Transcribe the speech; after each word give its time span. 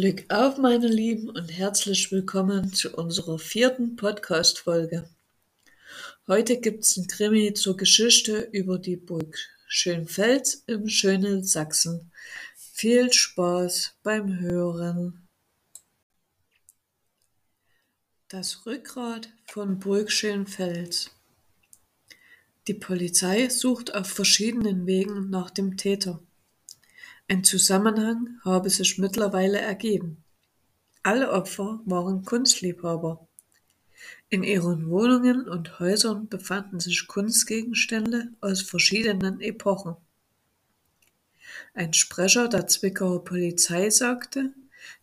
Glück 0.00 0.26
auf, 0.32 0.58
meine 0.58 0.86
Lieben, 0.86 1.28
und 1.28 1.48
herzlich 1.48 2.12
willkommen 2.12 2.72
zu 2.72 2.94
unserer 2.94 3.36
vierten 3.36 3.96
Podcast-Folge. 3.96 5.10
Heute 6.28 6.60
gibt's 6.60 6.96
ein 6.96 7.08
Krimi 7.08 7.52
zur 7.52 7.76
Geschichte 7.76 8.48
über 8.52 8.78
die 8.78 8.94
Burg 8.94 9.36
Schönfels 9.66 10.62
im 10.68 10.88
schönen 10.88 11.42
Sachsen. 11.42 12.12
Viel 12.54 13.12
Spaß 13.12 13.96
beim 14.04 14.38
Hören. 14.38 15.26
Das 18.28 18.66
Rückgrat 18.66 19.30
von 19.48 19.80
Burg 19.80 20.12
Schönfels. 20.12 21.10
Die 22.68 22.74
Polizei 22.74 23.48
sucht 23.48 23.96
auf 23.96 24.06
verschiedenen 24.06 24.86
Wegen 24.86 25.28
nach 25.28 25.50
dem 25.50 25.76
Täter. 25.76 26.22
Ein 27.30 27.44
Zusammenhang 27.44 28.40
habe 28.42 28.70
sich 28.70 28.96
mittlerweile 28.96 29.60
ergeben: 29.60 30.24
Alle 31.02 31.30
Opfer 31.30 31.78
waren 31.84 32.24
Kunstliebhaber. 32.24 33.28
In 34.30 34.42
ihren 34.42 34.88
Wohnungen 34.88 35.46
und 35.46 35.78
Häusern 35.78 36.28
befanden 36.28 36.80
sich 36.80 37.06
Kunstgegenstände 37.06 38.28
aus 38.40 38.62
verschiedenen 38.62 39.42
Epochen. 39.42 39.96
Ein 41.74 41.92
Sprecher 41.92 42.48
der 42.48 42.66
Zwickauer 42.66 43.22
Polizei 43.24 43.90
sagte, 43.90 44.54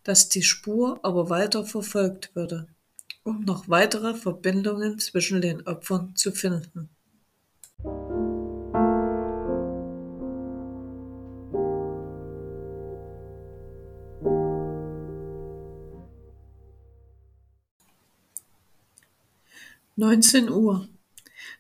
dass 0.04 0.28
die 0.28 0.42
Spur 0.42 1.00
aber 1.04 1.30
weiter 1.30 1.64
verfolgt 1.64 2.36
würde, 2.36 2.68
um 3.22 3.42
noch 3.42 3.70
weitere 3.70 4.16
Verbindungen 4.16 4.98
zwischen 4.98 5.42
den 5.42 5.68
Opfern 5.68 6.16
zu 6.16 6.32
finden 6.32 6.90
19 19.98 20.50
Uhr. 20.50 20.90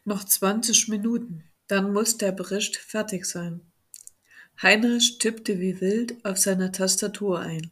Noch 0.03 0.25
20 0.25 0.89
Minuten, 0.89 1.45
dann 1.67 1.93
muss 1.93 2.17
der 2.17 2.33
Bericht 2.33 2.75
fertig 2.75 3.25
sein. 3.25 3.61
Heinrich 4.61 5.19
tippte 5.19 5.61
wie 5.61 5.79
wild 5.79 6.25
auf 6.25 6.37
seine 6.37 6.73
Tastatur 6.73 7.39
ein. 7.39 7.71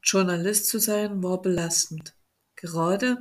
Journalist 0.00 0.68
zu 0.68 0.78
sein 0.78 1.24
war 1.24 1.42
belastend, 1.42 2.14
gerade 2.54 3.18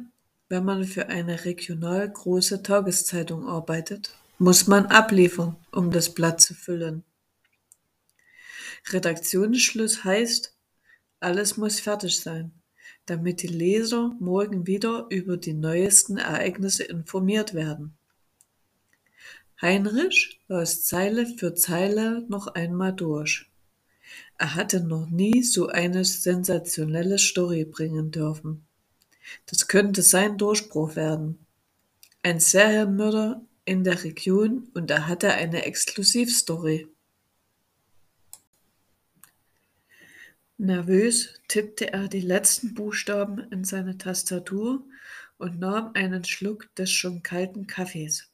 wenn 0.48 0.64
man 0.64 0.84
für 0.84 1.08
eine 1.08 1.44
regional 1.46 2.08
große 2.08 2.62
Tageszeitung 2.62 3.48
arbeitet, 3.48 4.14
muss 4.38 4.68
man 4.68 4.86
abliefern, 4.88 5.56
um 5.72 5.90
das 5.90 6.14
Blatt 6.14 6.40
zu 6.40 6.54
füllen. 6.54 7.04
Redaktionsschluss 8.90 10.04
heißt, 10.04 10.56
alles 11.20 11.58
muss 11.58 11.80
fertig 11.80 12.20
sein 12.20 12.61
damit 13.06 13.42
die 13.42 13.48
Leser 13.48 14.16
morgen 14.20 14.68
wieder 14.68 15.08
über 15.10 15.38
die 15.38 15.54
neuesten 15.54 16.18
Ereignisse 16.18 16.84
informiert 16.84 17.54
werden. 17.54 17.98
Heinrich 19.62 20.40
las 20.48 20.84
Zeile 20.84 21.26
für 21.26 21.54
Zeile 21.54 22.26
noch 22.28 22.48
einmal 22.48 22.94
durch. 22.94 23.52
Er 24.38 24.56
hatte 24.56 24.84
noch 24.84 25.10
nie 25.10 25.44
so 25.44 25.68
eine 25.68 26.04
sensationelle 26.04 27.20
Story 27.20 27.66
bringen 27.66 28.12
dürfen. 28.12 28.66
Das 29.46 29.68
könnte 29.68 30.02
sein 30.02 30.38
Durchbruch 30.38 30.96
werden. 30.96 31.46
Ein 32.24 32.40
Serienmörder 32.40 33.42
in 33.66 33.84
der 33.84 34.04
Region 34.04 34.70
und 34.74 34.90
er 34.90 35.08
hatte 35.08 35.34
eine 35.34 35.66
Exklusivstory. 35.66 36.88
Nervös 40.62 41.42
tippte 41.48 41.92
er 41.92 42.08
die 42.08 42.22
letzten 42.22 42.76
Buchstaben 42.76 43.40
in 43.52 43.64
seine 43.64 43.98
Tastatur 43.98 44.86
und 45.40 45.58
nahm 45.58 45.90
einen 45.96 46.24
Schluck 46.24 46.70
des 46.76 46.92
schon 46.92 47.24
kalten 47.24 47.66
Kaffees. 47.66 48.32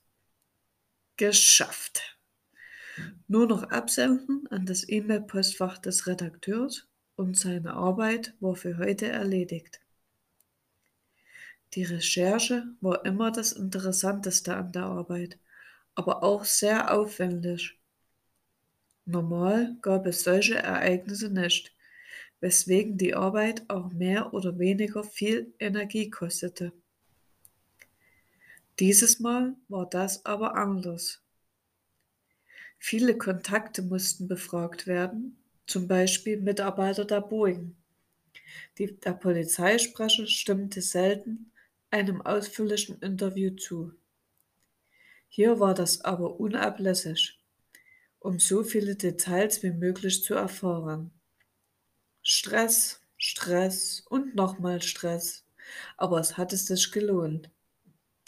Geschafft. 1.15 2.19
Nur 3.29 3.47
noch 3.47 3.63
absenden 3.63 4.45
an 4.49 4.65
das 4.65 4.89
E-Mail-Postfach 4.89 5.77
des 5.77 6.05
Redakteurs 6.05 6.89
und 7.15 7.37
seine 7.37 7.75
Arbeit 7.75 8.33
war 8.41 8.57
für 8.57 8.77
heute 8.77 9.07
erledigt. 9.07 9.79
Die 11.75 11.85
Recherche 11.85 12.65
war 12.81 13.05
immer 13.05 13.31
das 13.31 13.53
Interessanteste 13.53 14.53
an 14.53 14.73
der 14.73 14.83
Arbeit, 14.83 15.39
aber 15.95 16.23
auch 16.23 16.43
sehr 16.43 16.93
aufwendig. 16.93 17.79
Normal 19.05 19.77
gab 19.81 20.05
es 20.05 20.25
solche 20.25 20.55
Ereignisse 20.55 21.29
nicht 21.29 21.76
weswegen 22.39 22.97
die 22.97 23.15
Arbeit 23.15 23.69
auch 23.69 23.91
mehr 23.91 24.33
oder 24.33 24.59
weniger 24.59 25.03
viel 25.03 25.53
Energie 25.59 26.09
kostete. 26.09 26.71
Dieses 28.79 29.19
Mal 29.19 29.55
war 29.69 29.89
das 29.89 30.25
aber 30.25 30.55
anders. 30.55 31.23
Viele 32.77 33.17
Kontakte 33.17 33.81
mussten 33.81 34.27
befragt 34.27 34.85
werden, 34.85 35.37
zum 35.65 35.87
Beispiel 35.87 36.39
Mitarbeiter 36.39 37.05
der 37.05 37.21
Boeing. 37.21 37.75
Die, 38.77 38.95
der 38.99 39.13
Polizeisprecher 39.13 40.27
stimmte 40.27 40.81
selten 40.81 41.51
einem 41.89 42.21
ausführlichen 42.21 42.99
Interview 43.01 43.55
zu. 43.55 43.93
Hier 45.27 45.59
war 45.59 45.73
das 45.73 46.01
aber 46.01 46.39
unablässig, 46.39 47.39
um 48.19 48.39
so 48.39 48.63
viele 48.63 48.95
Details 48.95 49.63
wie 49.63 49.71
möglich 49.71 50.23
zu 50.23 50.35
erfahren. 50.35 51.11
Stress, 52.29 52.99
Stress 53.17 54.01
und 54.01 54.35
nochmal 54.35 54.81
Stress. 54.81 55.45
Aber 55.95 56.19
es 56.19 56.37
hatte 56.37 56.57
sich 56.57 56.91
gelohnt. 56.91 57.49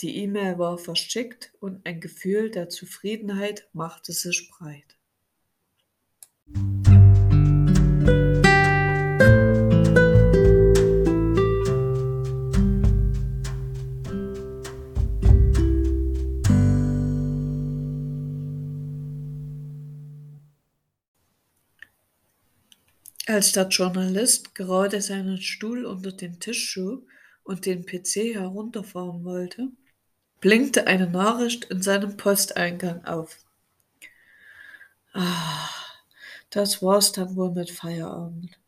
Die 0.02 0.20
E-Mail 0.20 0.60
war 0.60 0.78
verschickt 0.78 1.54
und 1.62 1.86
ein 1.88 2.02
Gefühl 2.02 2.52
der 2.52 2.70
Zufriedenheit 2.70 3.70
machte 3.74 4.14
sich 4.14 4.52
breit. 4.52 4.99
Als 23.40 23.54
der 23.54 23.70
Journalist 23.70 24.54
gerade 24.54 25.00
seinen 25.02 25.38
Stuhl 25.38 25.86
unter 25.86 26.12
den 26.12 26.42
Tisch 26.42 26.72
schob 26.72 27.08
und 27.46 27.66
den 27.66 27.86
PC 27.86 28.36
herunterfahren 28.36 29.24
wollte, 29.24 29.70
blinkte 30.42 30.88
eine 30.88 31.10
Nachricht 31.10 31.64
in 31.72 31.82
seinem 31.82 32.18
Posteingang 32.18 33.06
auf. 33.06 33.38
Ah, 35.14 35.70
das 36.50 36.84
war's 36.84 37.14
dann 37.14 37.38
wohl 37.38 37.52
mit 37.52 37.72
Feierabend. 37.72 38.60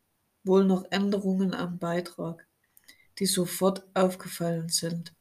Wohl 0.45 0.63
noch 0.63 0.89
Änderungen 0.89 1.53
am 1.53 1.77
Beitrag, 1.77 2.47
die 3.19 3.25
sofort 3.25 3.83
aufgefallen 3.93 4.69
sind. 4.69 5.11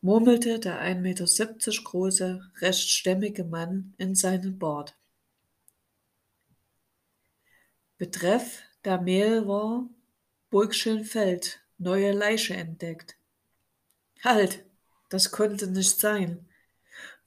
Murmelte 0.00 0.58
der 0.58 0.80
1,70 0.80 1.00
Meter 1.00 1.82
große, 1.84 2.50
recht 2.62 2.88
stämmige 2.88 3.44
Mann 3.44 3.92
in 3.98 4.14
seinen 4.14 4.58
Bart. 4.58 4.96
Betreff 8.00 8.62
der 8.86 8.98
Mail 8.98 9.46
war 9.46 9.86
„Burg 10.48 10.74
Schönfeld, 10.74 11.60
neue 11.76 12.12
Leiche 12.12 12.54
entdeckt“. 12.54 13.18
Halt, 14.24 14.64
das 15.10 15.30
konnte 15.30 15.66
nicht 15.66 16.00
sein. 16.00 16.48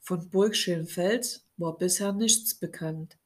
Von 0.00 0.30
Burg 0.30 0.56
Schönfeld 0.56 1.44
war 1.58 1.78
bisher 1.78 2.12
nichts 2.12 2.56
bekannt. 2.56 3.16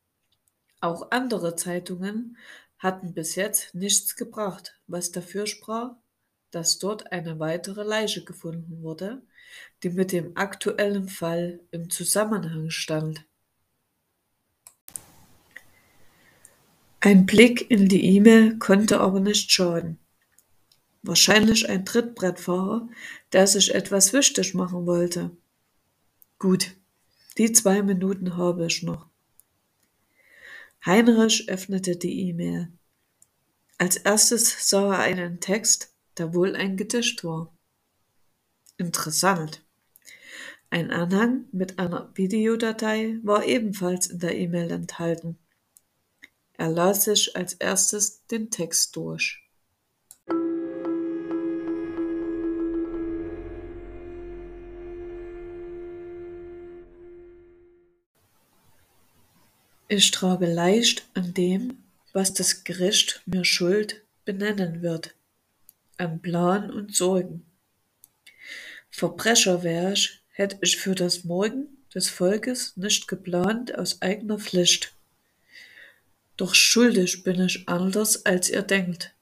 Auch 0.82 1.10
andere 1.10 1.56
Zeitungen 1.56 2.36
hatten 2.76 3.14
bis 3.14 3.34
jetzt 3.34 3.74
nichts 3.74 4.14
gebracht, 4.14 4.78
was 4.86 5.10
dafür 5.10 5.46
sprach, 5.46 5.92
dass 6.50 6.78
dort 6.78 7.12
eine 7.12 7.40
weitere 7.40 7.82
Leiche 7.82 8.26
gefunden 8.26 8.82
wurde, 8.82 9.22
die 9.82 9.88
mit 9.88 10.12
dem 10.12 10.36
aktuellen 10.36 11.08
Fall 11.08 11.60
im 11.70 11.88
Zusammenhang 11.88 12.68
stand. 12.68 13.24
Ein 17.00 17.26
Blick 17.26 17.70
in 17.70 17.88
die 17.88 18.04
E-Mail 18.16 18.58
konnte 18.58 18.98
aber 19.00 19.20
nicht 19.20 19.52
schaden. 19.52 20.00
Wahrscheinlich 21.02 21.68
ein 21.68 21.84
Trittbrettfahrer, 21.84 22.88
der 23.32 23.46
sich 23.46 23.72
etwas 23.72 24.12
wichtig 24.12 24.54
machen 24.54 24.84
wollte. 24.84 25.30
Gut, 26.40 26.74
die 27.36 27.52
zwei 27.52 27.82
Minuten 27.82 28.36
habe 28.36 28.66
ich 28.66 28.82
noch. 28.82 29.06
Heinrich 30.84 31.48
öffnete 31.48 31.96
die 31.96 32.28
E-Mail. 32.28 32.72
Als 33.78 33.96
erstes 33.96 34.68
sah 34.68 34.94
er 34.94 34.98
einen 34.98 35.38
Text, 35.38 35.94
der 36.18 36.34
wohl 36.34 36.56
ein 36.56 36.76
Gedicht 36.76 37.22
war. 37.22 37.56
Interessant. 38.76 39.64
Ein 40.70 40.90
Anhang 40.90 41.44
mit 41.52 41.78
einer 41.78 42.10
Videodatei 42.14 43.18
war 43.22 43.44
ebenfalls 43.44 44.08
in 44.08 44.18
der 44.18 44.36
E-Mail 44.36 44.72
enthalten. 44.72 45.38
Er 46.58 46.70
las 46.70 47.04
sich 47.04 47.36
als 47.36 47.54
erstes 47.54 48.26
den 48.26 48.50
Text 48.50 48.96
durch. 48.96 49.40
Ich 59.86 60.10
trage 60.10 60.52
leicht 60.52 61.06
an 61.14 61.32
dem, 61.32 61.78
was 62.12 62.34
das 62.34 62.64
Gericht 62.64 63.22
mir 63.24 63.44
Schuld 63.44 64.02
benennen 64.24 64.82
wird, 64.82 65.14
an 65.96 66.20
Plan 66.20 66.72
und 66.72 66.94
Sorgen. 66.94 67.46
Verbrecher 68.90 69.62
wär 69.62 69.92
ich, 69.92 70.20
hätt 70.30 70.58
ich 70.60 70.76
für 70.76 70.96
das 70.96 71.22
Morgen 71.22 71.68
des 71.94 72.08
Volkes 72.08 72.76
nicht 72.76 73.06
geplant 73.06 73.78
aus 73.78 74.02
eigener 74.02 74.40
Pflicht. 74.40 74.97
Doch 76.38 76.54
schuldig 76.54 77.24
bin 77.24 77.40
ich 77.40 77.68
anders, 77.68 78.24
als 78.24 78.48
ihr 78.48 78.62
denkt. 78.62 79.12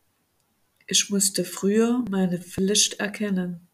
Ich 0.86 1.08
musste 1.08 1.44
früher 1.44 2.04
meine 2.10 2.38
Pflicht 2.38 3.00
erkennen. 3.00 3.66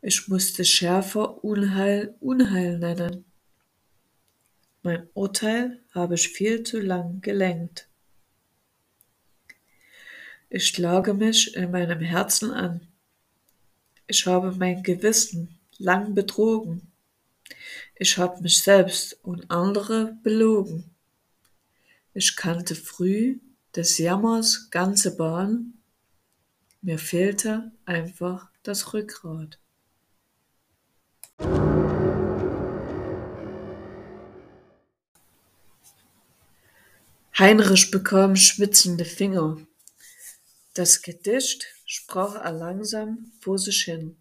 Ich 0.00 0.26
musste 0.26 0.64
schärfer 0.64 1.44
Unheil 1.44 2.16
Unheil 2.20 2.78
nennen. 2.78 3.26
Mein 4.82 5.06
Urteil 5.12 5.82
habe 5.90 6.14
ich 6.14 6.30
viel 6.30 6.62
zu 6.62 6.80
lang 6.80 7.20
gelenkt. 7.20 7.88
Ich 10.48 10.72
klage 10.72 11.12
mich 11.12 11.54
in 11.56 11.70
meinem 11.70 12.00
Herzen 12.00 12.52
an. 12.52 12.88
Ich 14.06 14.24
habe 14.24 14.52
mein 14.52 14.82
Gewissen 14.82 15.58
lang 15.76 16.14
betrogen. 16.14 16.90
Ich 17.96 18.16
habe 18.16 18.40
mich 18.40 18.62
selbst 18.62 19.22
und 19.22 19.50
andere 19.50 20.16
belogen. 20.22 20.94
Ich 22.20 22.34
kannte 22.34 22.74
früh 22.74 23.38
des 23.76 23.96
Jammers 23.98 24.70
ganze 24.72 25.16
Bahn. 25.16 25.74
Mir 26.82 26.98
fehlte 26.98 27.70
einfach 27.84 28.50
das 28.64 28.92
Rückgrat. 28.92 29.60
Heinrich 37.38 37.92
bekam 37.92 38.34
schwitzende 38.34 39.04
Finger. 39.04 39.58
Das 40.74 41.02
Gedicht 41.02 41.68
sprach 41.86 42.34
er 42.34 42.50
langsam 42.50 43.30
vor 43.40 43.60
sich 43.60 43.84
hin. 43.84 44.16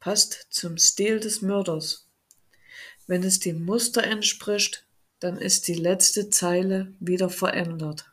Passt 0.00 0.48
zum 0.50 0.76
Stil 0.78 1.20
des 1.20 1.42
Mörders. 1.42 2.08
Wenn 3.06 3.22
es 3.22 3.38
dem 3.38 3.64
Muster 3.64 4.02
entspricht, 4.02 4.87
dann 5.20 5.36
ist 5.36 5.68
die 5.68 5.74
letzte 5.74 6.30
Zeile 6.30 6.94
wieder 7.00 7.28
verändert. 7.30 8.12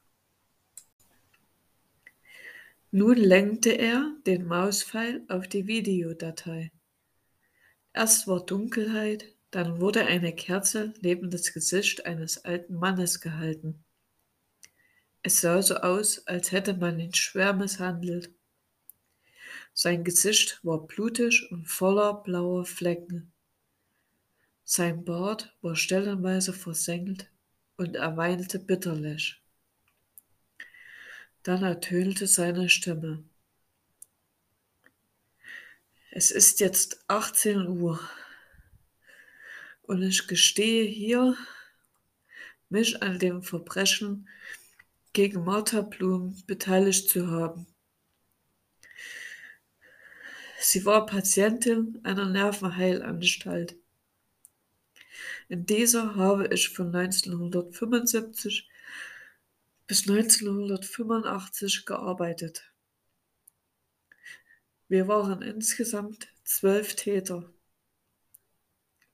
Nun 2.91 3.17
lenkte 3.17 3.71
er 3.71 4.15
den 4.25 4.45
Mauspfeil 4.45 5.23
auf 5.27 5.47
die 5.47 5.67
Videodatei. 5.67 6.71
Erst 7.93 8.27
war 8.27 8.45
Dunkelheit, 8.45 9.35
dann 9.51 9.79
wurde 9.79 10.05
eine 10.05 10.33
Kerze 10.33 10.93
neben 11.01 11.29
das 11.29 11.53
Gesicht 11.53 12.05
eines 12.05 12.43
alten 12.45 12.75
Mannes 12.75 13.21
gehalten. 13.21 13.83
Es 15.23 15.41
sah 15.41 15.61
so 15.61 15.75
aus, 15.75 16.25
als 16.27 16.51
hätte 16.51 16.73
man 16.73 16.99
ihn 16.99 17.13
schwer 17.13 17.53
misshandelt. 17.53 18.31
Sein 19.73 20.03
Gesicht 20.03 20.59
war 20.63 20.85
blutig 20.85 21.51
und 21.51 21.67
voller 21.67 22.21
blauer 22.23 22.65
Flecken. 22.65 23.33
Sein 24.67 25.05
Bart 25.05 25.55
war 25.61 25.75
stellenweise 25.75 26.51
versenkt 26.51 27.29
und 27.77 27.95
er 27.95 28.17
weinte 28.17 28.57
bitterlich. 28.57 29.39
Dann 31.43 31.61
ertönte 31.61 32.25
seine 32.25 32.67
Stimme. 32.67 33.23
Es 36.09 36.31
ist 36.31 36.61
jetzt 36.61 37.03
18 37.07 37.67
Uhr 37.67 37.99
und 39.83 40.01
ich 40.01 40.27
gestehe 40.27 40.85
hier, 40.85 41.37
mich 42.69 43.03
an 43.03 43.19
dem 43.19 43.43
Verbrechen 43.43 44.27
gegen 45.13 45.43
Martha 45.43 45.81
Blum 45.81 46.41
beteiligt 46.47 47.07
zu 47.09 47.29
haben. 47.29 47.67
Sie 50.59 50.83
war 50.85 51.05
Patientin 51.05 51.99
einer 52.03 52.27
Nervenheilanstalt. 52.27 53.75
In 55.49 55.65
dieser 55.65 56.15
habe 56.15 56.47
ich 56.53 56.69
von 56.69 56.95
1975 56.95 58.69
bis 59.87 60.09
1985 60.09 61.85
gearbeitet. 61.85 62.71
Wir 64.87 65.07
waren 65.07 65.41
insgesamt 65.41 66.27
zwölf 66.43 66.95
Täter. 66.95 67.51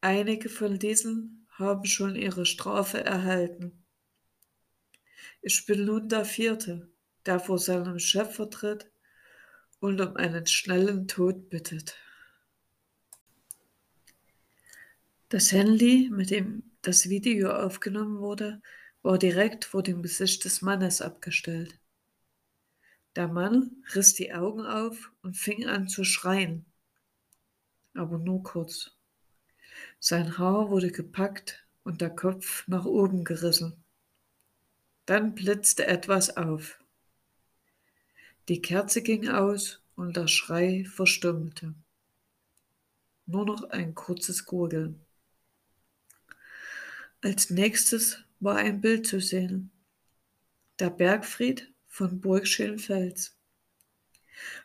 Einige 0.01 0.49
von 0.49 0.79
diesen 0.79 1.47
haben 1.51 1.85
schon 1.85 2.15
ihre 2.15 2.45
Strafe 2.45 3.03
erhalten. 3.03 3.83
Ich 5.41 5.65
bin 5.65 5.85
nun 5.85 6.09
der 6.09 6.25
Vierte, 6.25 6.89
der 7.25 7.39
vor 7.39 7.59
seinem 7.59 7.99
Chef 7.99 8.35
vertritt 8.35 8.91
und 9.79 10.01
um 10.01 10.15
einen 10.15 10.45
schnellen 10.47 11.07
Tod 11.07 11.49
bittet. 11.49 11.95
Das 15.31 15.53
Handy, 15.53 16.09
mit 16.11 16.29
dem 16.29 16.61
das 16.81 17.07
Video 17.07 17.51
aufgenommen 17.51 18.19
wurde, 18.19 18.61
war 19.01 19.17
direkt 19.17 19.63
vor 19.63 19.81
dem 19.81 20.01
Gesicht 20.01 20.43
des 20.43 20.61
Mannes 20.61 21.01
abgestellt. 21.01 21.79
Der 23.15 23.29
Mann 23.29 23.81
riss 23.95 24.13
die 24.13 24.33
Augen 24.33 24.65
auf 24.65 25.13
und 25.21 25.37
fing 25.37 25.65
an 25.67 25.87
zu 25.87 26.03
schreien, 26.03 26.65
aber 27.93 28.17
nur 28.17 28.43
kurz. 28.43 28.91
Sein 30.01 30.37
Haar 30.37 30.69
wurde 30.69 30.91
gepackt 30.91 31.65
und 31.85 32.01
der 32.01 32.09
Kopf 32.09 32.67
nach 32.67 32.83
oben 32.83 33.23
gerissen. 33.23 33.81
Dann 35.05 35.33
blitzte 35.33 35.87
etwas 35.87 36.35
auf. 36.35 36.77
Die 38.49 38.61
Kerze 38.61 39.01
ging 39.01 39.29
aus 39.29 39.81
und 39.95 40.17
der 40.17 40.27
Schrei 40.27 40.83
verstummte. 40.83 41.73
Nur 43.27 43.45
noch 43.45 43.69
ein 43.69 43.95
kurzes 43.95 44.43
Gurgeln. 44.43 45.05
Als 47.23 47.51
nächstes 47.51 48.17
war 48.39 48.55
ein 48.55 48.81
Bild 48.81 49.05
zu 49.05 49.21
sehen. 49.21 49.69
Der 50.79 50.89
Bergfried 50.89 51.71
von 51.87 52.19
Burg 52.19 52.47
Schönfels. 52.47 53.37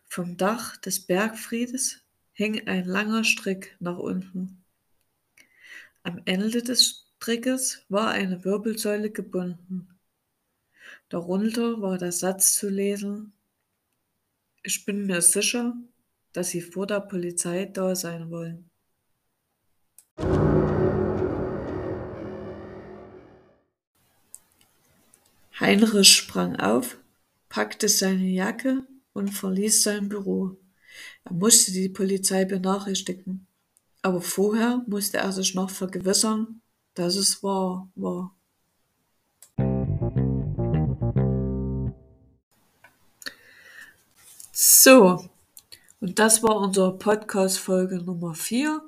Vom 0.06 0.38
Dach 0.38 0.78
des 0.78 1.00
Bergfriedes 1.00 2.00
hing 2.32 2.66
ein 2.66 2.86
langer 2.86 3.24
Strick 3.24 3.76
nach 3.78 3.98
unten. 3.98 4.64
Am 6.02 6.22
Ende 6.24 6.62
des 6.62 7.06
Strickes 7.18 7.84
war 7.90 8.08
eine 8.08 8.42
Wirbelsäule 8.42 9.10
gebunden. 9.10 9.88
Darunter 11.10 11.82
war 11.82 11.98
der 11.98 12.12
Satz 12.12 12.54
zu 12.54 12.70
lesen: 12.70 13.34
„Ich 14.62 14.86
bin 14.86 15.04
mir 15.04 15.20
sicher, 15.20 15.76
dass 16.32 16.48
Sie 16.50 16.62
vor 16.62 16.86
der 16.86 17.00
Polizei 17.00 17.66
da 17.66 17.94
sein 17.94 18.30
wollen.“ 18.30 18.70
Heinrich 25.58 26.12
sprang 26.12 26.56
auf, 26.56 26.98
packte 27.48 27.88
seine 27.88 28.26
Jacke 28.26 28.86
und 29.14 29.30
verließ 29.30 29.82
sein 29.82 30.10
Büro. 30.10 30.58
Er 31.24 31.32
musste 31.32 31.72
die 31.72 31.88
Polizei 31.88 32.44
benachrichtigen, 32.44 33.46
aber 34.02 34.20
vorher 34.20 34.84
musste 34.86 35.16
er 35.16 35.32
sich 35.32 35.54
noch 35.54 35.70
vergewissern, 35.70 36.60
dass 36.92 37.16
es 37.16 37.42
wahr 37.42 37.88
war. 37.94 38.36
So, 44.52 45.30
und 46.00 46.18
das 46.18 46.42
war 46.42 46.56
unsere 46.56 46.98
Podcast-Folge 46.98 48.02
Nummer 48.02 48.34
4 48.34 48.82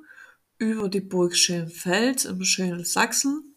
über 0.59 0.87
die 0.87 1.01
Burg 1.01 1.35
Schönfels 1.35 2.25
im 2.25 2.43
schönen 2.43 2.85
Sachsen. 2.85 3.48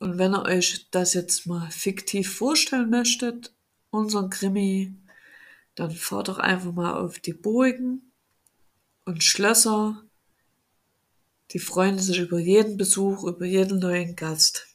Und 0.00 0.16
wenn 0.16 0.34
ihr 0.34 0.42
euch 0.44 0.88
das 0.90 1.12
jetzt 1.12 1.46
mal 1.46 1.70
fiktiv 1.70 2.34
vorstellen 2.34 2.88
möchtet, 2.88 3.54
unseren 3.90 4.30
Krimi, 4.30 4.96
dann 5.74 5.90
fahrt 5.90 6.28
doch 6.28 6.38
einfach 6.38 6.72
mal 6.72 6.94
auf 6.94 7.18
die 7.18 7.34
Burgen 7.34 8.10
und 9.04 9.22
Schlösser. 9.22 10.02
Die 11.50 11.58
freuen 11.58 11.98
sich 11.98 12.18
über 12.18 12.38
jeden 12.38 12.78
Besuch, 12.78 13.24
über 13.24 13.44
jeden 13.44 13.78
neuen 13.78 14.16
Gast. 14.16 14.68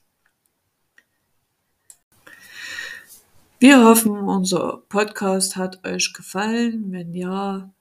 Wir 3.58 3.84
hoffen, 3.84 4.12
unser 4.12 4.84
Podcast 4.90 5.56
hat 5.56 5.84
euch 5.88 6.14
gefallen. 6.14 6.92
Wenn 6.92 7.16
ja, 7.16 7.74